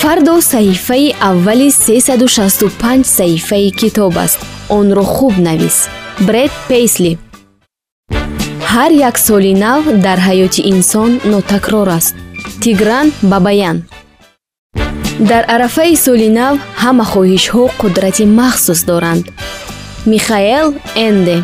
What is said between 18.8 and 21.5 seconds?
доранд. михаэл энде.